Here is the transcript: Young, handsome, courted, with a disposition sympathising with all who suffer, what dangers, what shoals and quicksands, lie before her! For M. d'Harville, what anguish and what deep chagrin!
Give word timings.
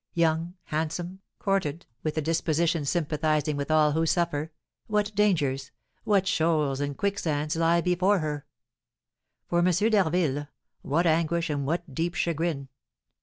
Young, 0.15 0.55
handsome, 0.63 1.19
courted, 1.37 1.85
with 2.01 2.17
a 2.17 2.21
disposition 2.23 2.85
sympathising 2.85 3.55
with 3.55 3.69
all 3.69 3.91
who 3.91 4.07
suffer, 4.07 4.51
what 4.87 5.13
dangers, 5.13 5.69
what 6.05 6.25
shoals 6.25 6.81
and 6.81 6.97
quicksands, 6.97 7.55
lie 7.55 7.81
before 7.81 8.17
her! 8.17 8.47
For 9.45 9.59
M. 9.59 9.65
d'Harville, 9.69 10.47
what 10.81 11.05
anguish 11.05 11.51
and 11.51 11.67
what 11.67 11.93
deep 11.93 12.15
chagrin! 12.15 12.69